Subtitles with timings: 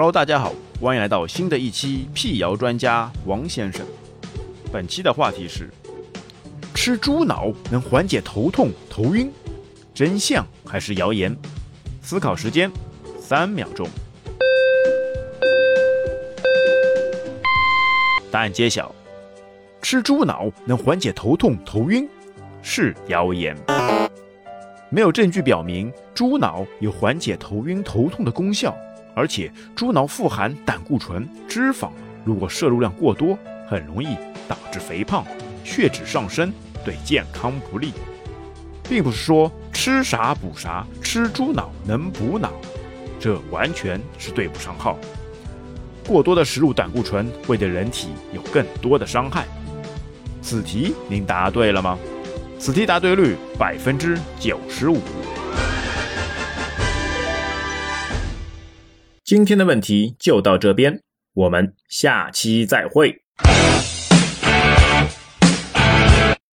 [0.00, 3.84] Hello，大家好，欢迎来到新的一期辟谣专家王先生。
[4.72, 5.68] 本期的话题是：
[6.74, 9.30] 吃猪脑能缓解头痛头晕，
[9.92, 11.36] 真相还是谣言？
[12.00, 12.70] 思考时间
[13.20, 13.86] 三秒钟。
[18.30, 18.90] 答案揭晓：
[19.82, 22.08] 吃猪脑能缓解头痛头晕，
[22.62, 23.54] 是谣言。
[24.88, 28.74] 没有证据表明猪脑有缓解头晕头痛的功效。
[29.14, 31.90] 而且猪脑富含胆固醇、脂肪，
[32.24, 34.16] 如果摄入量过多，很容易
[34.48, 35.24] 导致肥胖、
[35.64, 36.52] 血脂上升，
[36.84, 37.92] 对健康不利。
[38.88, 42.50] 并不是说吃啥补啥，吃猪脑能补脑，
[43.20, 44.98] 这完全是对不上号。
[46.06, 49.46] 过多的食入胆固醇会对人体有更多的伤害。
[50.42, 51.96] 此题您答对了吗？
[52.58, 54.98] 此题答对率百分之九十五。
[59.30, 61.02] 今天的问题就到这边，
[61.34, 63.14] 我们下期再会。